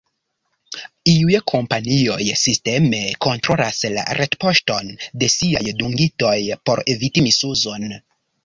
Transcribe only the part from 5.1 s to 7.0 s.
de siaj dungitoj por